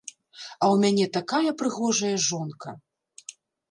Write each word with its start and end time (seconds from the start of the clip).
А 0.35 0.65
ў 0.73 0.85
мяне 0.85 1.05
такая 1.19 1.51
прыгожая 1.61 2.13
жонка! 2.33 2.79